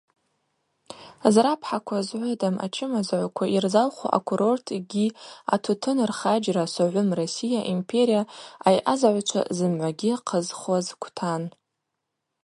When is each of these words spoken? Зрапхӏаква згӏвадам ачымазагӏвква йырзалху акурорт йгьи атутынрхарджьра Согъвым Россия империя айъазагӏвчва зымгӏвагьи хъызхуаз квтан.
Зрапхӏаква 1.33 1.97
згӏвадам 2.07 2.55
ачымазагӏвква 2.65 3.45
йырзалху 3.55 4.07
акурорт 4.17 4.65
йгьи 4.77 5.07
атутынрхарджьра 5.53 6.65
Согъвым 6.73 7.09
Россия 7.19 7.61
империя 7.75 8.23
айъазагӏвчва 8.67 9.41
зымгӏвагьи 9.57 10.11
хъызхуаз 10.27 10.87
квтан. 11.01 11.43